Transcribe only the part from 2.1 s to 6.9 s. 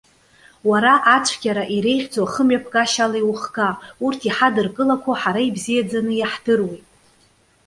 ахымҩаԥгашьала иухга. Урҭ иҳадыркылақәо ҳара ибзиаӡаны иаҳдыруеит.